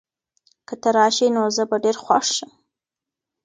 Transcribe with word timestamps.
که 0.67 0.73
ته 0.81 0.89
راشې، 0.97 1.27
نو 1.35 1.43
زه 1.55 1.63
به 1.69 1.77
ډېر 1.83 1.95
خوښ 2.03 2.25
شم. 2.35 2.51